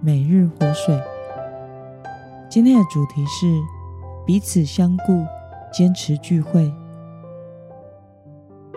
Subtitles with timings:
[0.00, 0.98] 每日活水。
[2.48, 3.46] 今天的主题是
[4.26, 5.24] 彼此相顾，
[5.72, 6.72] 坚持聚会。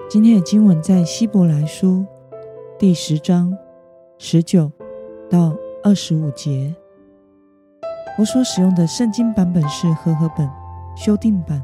[0.09, 2.05] 今天的经文在希伯来书
[2.79, 3.55] 第十章
[4.17, 4.71] 十九
[5.29, 6.73] 到二十五节。
[8.17, 10.49] 我所使用的圣经版本是和合本
[10.95, 11.61] 修订版。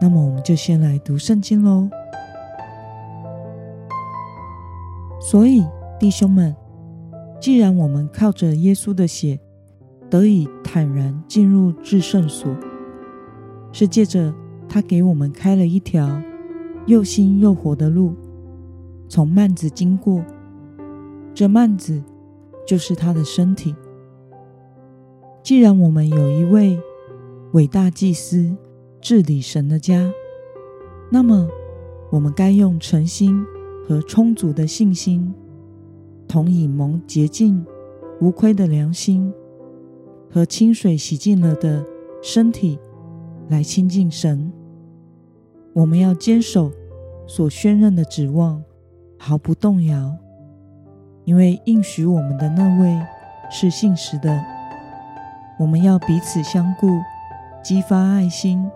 [0.00, 1.88] 那么，我们就先来读圣经喽。
[5.20, 5.64] 所以，
[5.98, 6.56] 弟兄们，
[7.40, 9.40] 既然我们靠着耶稣的血
[10.10, 12.54] 得以坦然进入至圣所，
[13.72, 14.34] 是借着
[14.68, 16.20] 他给我们开了一条
[16.86, 18.14] 又新又活的路，
[19.08, 20.22] 从幔子经过。
[21.32, 22.02] 这幔子
[22.66, 23.74] 就是他的身体。
[25.42, 26.78] 既然我们有一位
[27.52, 28.54] 伟大祭司
[29.00, 30.12] 治理神的家，
[31.10, 31.48] 那么
[32.10, 33.44] 我们该用诚心。
[33.88, 35.34] 和充足的信心，
[36.30, 37.66] 同以蒙洁净、
[38.20, 39.34] 无亏的良心
[40.30, 41.84] 和清水洗净了的
[42.22, 42.78] 身体
[43.48, 44.52] 来亲近神。
[45.72, 46.70] 我们要坚守
[47.26, 48.62] 所宣认的指望，
[49.18, 50.16] 毫不动摇，
[51.24, 52.96] 因为应许我们的那位
[53.50, 54.40] 是信实的。
[55.58, 56.86] 我们要彼此相顾，
[57.60, 58.70] 激发爱心，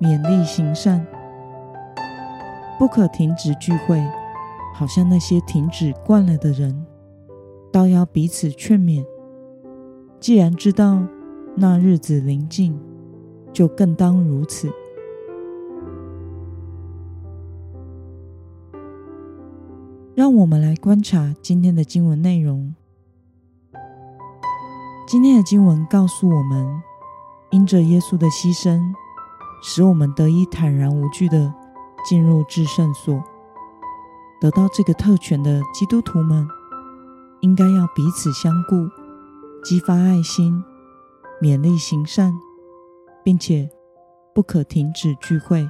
[0.00, 1.06] 勉励行善，
[2.78, 4.02] 不可停止聚会。
[4.76, 6.84] 好像那些停止惯了的人，
[7.74, 9.04] 倒要彼此劝勉。
[10.20, 11.02] 既然知道
[11.56, 12.78] 那日子临近，
[13.52, 14.70] 就更当如此。
[20.14, 22.72] 让我们来观察今天的经文内容。
[25.04, 26.80] 今天的经文告诉我们，
[27.50, 28.80] 因着耶稣的牺牲，
[29.60, 31.52] 使我们得以坦然无惧地
[32.08, 33.20] 进入至圣所。
[34.40, 36.46] 得到这个特权的基督徒们，
[37.44, 38.88] 应该要彼此相顾，
[39.62, 40.64] 激发爱心，
[41.42, 42.32] 勉励行善，
[43.22, 43.70] 并且
[44.34, 45.68] 不可停止聚会。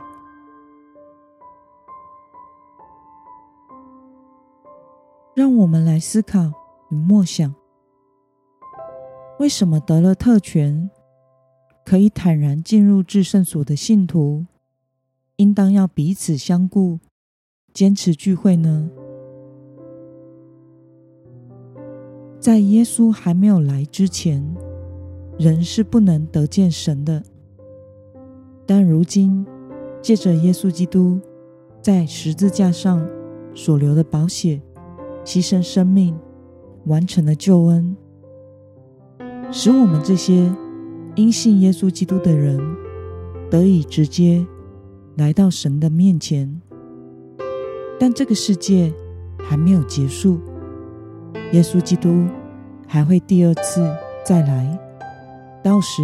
[5.34, 6.52] 让我们来思考
[6.90, 7.52] 与默想：
[9.40, 10.88] 为什么得了特权，
[11.84, 14.46] 可以坦然进入至圣所的信徒，
[15.38, 17.00] 应当要彼此相顾？
[17.72, 18.88] 坚持聚会呢？
[22.44, 24.54] 在耶稣还没有来之前，
[25.38, 27.22] 人是不能得见神的。
[28.66, 29.46] 但如今，
[30.02, 31.18] 借着耶稣基督
[31.80, 33.08] 在十字架上
[33.54, 34.60] 所流的宝血，
[35.24, 36.14] 牺牲生命，
[36.84, 37.96] 完成了救恩，
[39.50, 40.54] 使我们这些
[41.14, 42.60] 因信耶稣基督的人，
[43.48, 44.46] 得以直接
[45.16, 46.60] 来到神的面前。
[47.98, 48.92] 但这个世界
[49.38, 50.38] 还没有结束，
[51.54, 52.26] 耶稣基督
[52.84, 53.88] 还会第二次
[54.24, 54.76] 再来，
[55.62, 56.02] 到时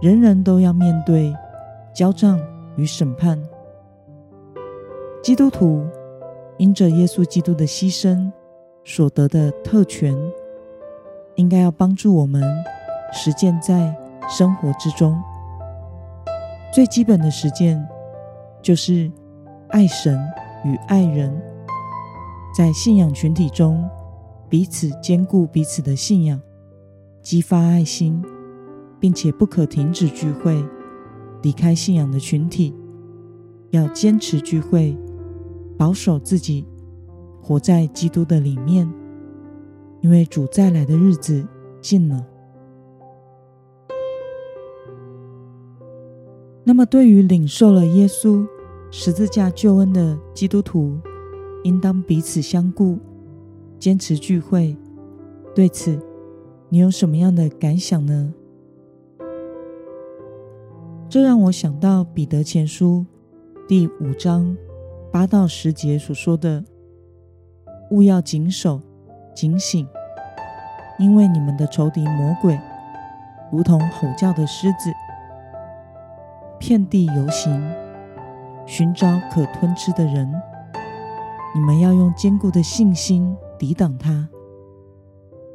[0.00, 1.30] 人人都要面对
[1.94, 2.40] 交账
[2.74, 3.38] 与审判。
[5.22, 5.86] 基督徒
[6.56, 8.32] 因着耶稣基督的牺牲
[8.82, 10.16] 所得的特权，
[11.34, 12.42] 应该要帮助我们
[13.12, 13.94] 实践在
[14.26, 15.22] 生活之中。
[16.72, 17.86] 最基本的实践
[18.62, 19.12] 就是
[19.68, 20.18] 爱神。
[20.62, 21.34] 与爱人，
[22.54, 23.88] 在信仰群体中
[24.50, 26.40] 彼此兼顾彼此的信仰，
[27.22, 28.20] 激发爱心，
[28.98, 30.62] 并且不可停止聚会。
[31.42, 32.74] 离开信仰的群体，
[33.70, 34.94] 要坚持聚会，
[35.78, 36.66] 保守自己，
[37.40, 38.92] 活在基督的里面，
[40.00, 41.46] 因为主再来的日子
[41.80, 42.26] 近了。
[46.64, 48.44] 那么，对于领受了耶稣。
[48.92, 50.98] 十字架救恩的基督徒，
[51.62, 52.98] 应当彼此相顾，
[53.80, 54.76] 坚持聚会。
[55.54, 55.98] 对此，
[56.68, 58.34] 你有什么样的感想呢？
[61.08, 63.06] 这让我想到彼得前书
[63.66, 64.54] 第五章
[65.10, 66.62] 八到十节所说的
[67.90, 68.82] ：“务要谨守、
[69.34, 69.88] 警醒，
[70.98, 72.60] 因为你们的仇敌魔鬼，
[73.50, 74.92] 如同吼叫的狮子，
[76.58, 77.58] 遍地游行。”
[78.66, 80.30] 寻找可吞吃的人，
[81.54, 84.26] 你们要用坚固的信心抵挡他，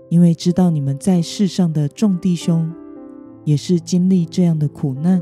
[0.10, 2.72] 因为知道你们在世上的众弟兄
[3.44, 5.20] 也是经历这样的苦难。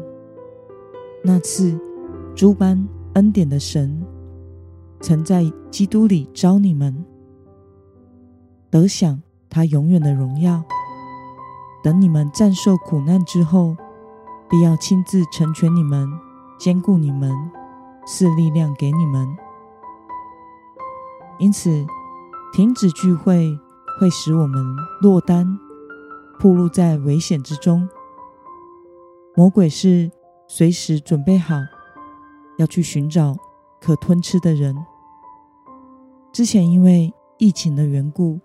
[1.23, 1.79] 那次
[2.35, 4.03] 诸般恩典的神，
[4.99, 7.05] 曾在基督里召你们，
[8.69, 10.61] 得享他永远的荣耀。
[11.81, 13.77] 等你们战胜苦难之后，
[14.49, 16.05] 必要亲自成全你们，
[16.59, 17.31] 坚固你们，
[18.05, 19.25] 赐力量给你们。
[21.39, 21.85] 因此，
[22.53, 23.59] 停止聚会
[23.99, 24.63] 会使我们
[25.01, 25.57] 落单，
[26.39, 27.89] 暴露在危险之中。
[29.35, 30.11] 魔鬼是
[30.47, 31.55] 随时准备好
[32.59, 33.35] 要去寻找
[33.81, 34.75] 可吞吃的人。
[36.31, 38.39] 之前因为疫情的缘故，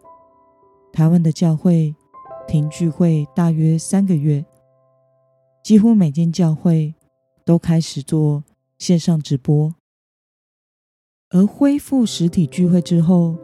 [0.90, 1.94] 台湾的教会
[2.46, 4.42] 停聚会大约三个月，
[5.62, 6.94] 几乎每间教会
[7.44, 8.42] 都开始做
[8.78, 9.74] 线上直播。
[11.28, 13.36] 而恢复实体聚会之后，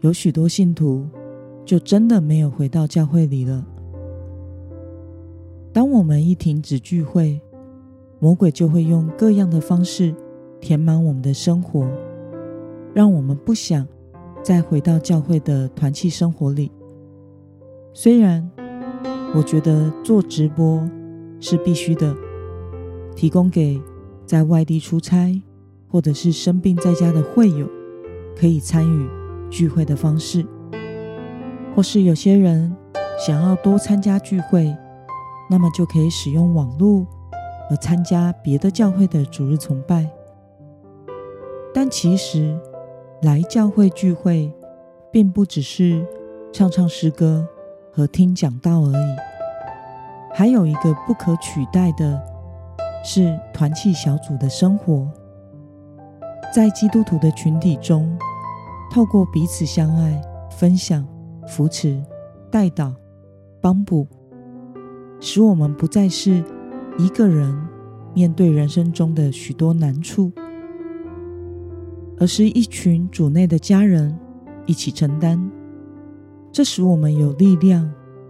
[0.00, 1.06] 有许多信徒
[1.64, 3.66] 就真的没有回到教会里了。
[5.72, 7.40] 当我们一停止聚会，
[8.18, 10.14] 魔鬼就会用各样的方式
[10.58, 11.86] 填满我们的生活，
[12.94, 13.86] 让我们不想
[14.42, 16.72] 再回到教会的团契生活里。
[17.92, 18.50] 虽然
[19.34, 20.82] 我觉得做直播
[21.40, 22.16] 是必须的，
[23.14, 23.80] 提供给
[24.24, 25.42] 在外地出差，
[25.88, 27.68] 或者是生病在家的会友，
[28.34, 29.08] 可以参与
[29.50, 30.42] 聚会的方式；
[31.74, 32.74] 或是有些人
[33.18, 34.74] 想要多参加聚会，
[35.50, 37.06] 那么就可以使用网络
[37.68, 40.08] 而参加别的教会的主日崇拜。
[41.74, 42.58] 但其实
[43.22, 44.52] 来教会聚会，
[45.12, 46.06] 并不只是
[46.52, 47.46] 唱唱诗歌
[47.92, 49.16] 和听讲道而已，
[50.32, 52.20] 还有一个不可取代的，
[53.04, 55.08] 是团契小组的生活。
[56.52, 58.18] 在基督徒的群体中，
[58.90, 60.20] 透过彼此相爱、
[60.50, 61.06] 分享、
[61.46, 62.02] 扶持、
[62.50, 62.92] 代祷、
[63.60, 64.06] 帮补，
[65.20, 66.42] 使我们不再是
[66.98, 67.56] 一个人
[68.12, 70.32] 面对人生中的许多难处，
[72.18, 74.18] 而是一群主内的家人
[74.66, 75.40] 一起承担。
[76.50, 77.88] 这使我们有力量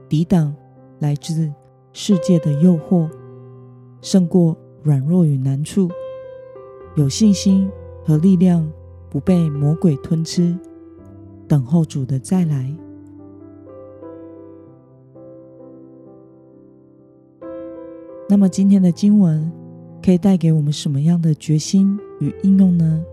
[0.08, 0.54] 抵挡
[0.98, 1.50] 来自
[1.94, 3.08] 世界的诱惑，
[4.02, 5.88] 胜过软弱与难处，
[6.96, 7.70] 有信心。
[8.02, 8.66] 和力量
[9.10, 10.56] 不被魔鬼吞吃，
[11.48, 12.72] 等候主的再来。
[18.28, 19.50] 那么今天的经文
[20.00, 23.04] 可以带给我们什么样的决心与应用呢？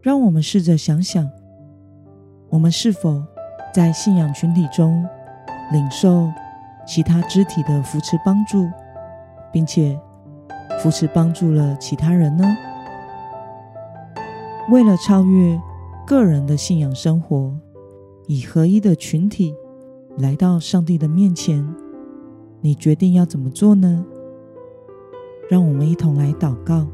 [0.00, 1.28] 让我们试着想想，
[2.48, 3.20] 我们是否
[3.74, 5.04] 在信仰群体中
[5.72, 6.30] 领受
[6.86, 8.68] 其他肢体的扶持帮助，
[9.52, 9.98] 并且
[10.80, 12.44] 扶持帮助了其他人呢？
[14.70, 15.60] 为了超越
[16.06, 17.52] 个人的信仰生活，
[18.28, 19.52] 以合一的群体
[20.16, 21.68] 来到上帝的面前，
[22.60, 24.04] 你决定要怎么做呢？
[25.48, 26.86] 让我们一同来祷告。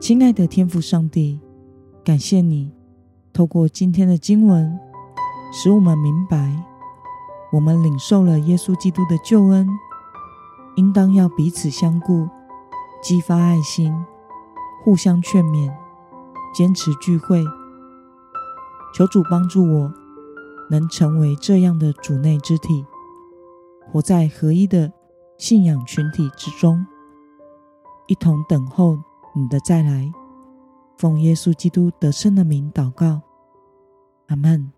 [0.00, 1.38] 亲爱的天父上帝，
[2.02, 2.72] 感谢你
[3.32, 4.76] 透过今天的经文，
[5.52, 6.64] 使我们明白，
[7.52, 9.68] 我们领受了耶稣基督的救恩，
[10.74, 12.28] 应当要彼此相顾，
[13.00, 13.94] 激发爱心。
[14.82, 15.72] 互相劝勉，
[16.54, 17.44] 坚持聚会。
[18.94, 19.92] 求主帮助我，
[20.70, 22.84] 能成为这样的主内之体，
[23.90, 24.92] 活在合一的
[25.36, 26.86] 信仰群体之中，
[28.06, 28.98] 一同等候
[29.34, 30.10] 你的再来。
[30.96, 33.20] 奉耶稣基督得胜的名祷告，
[34.28, 34.77] 阿门。